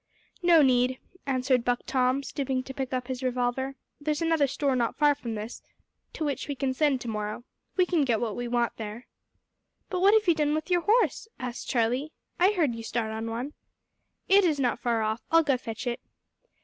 [0.41, 0.97] "No need,"
[1.27, 3.75] answered Buck Tom, stooping to pick up his revolver.
[3.99, 5.61] "There's another store not far from this,
[6.13, 7.43] to which we can send to morrow.
[7.77, 9.05] We can get what we want there."
[9.91, 13.29] "But what have you done with your horse?" asked Charlie; "I heard you start on
[13.29, 13.53] one."
[14.27, 15.21] "It is not far off.
[15.29, 15.99] I'll go fetch it."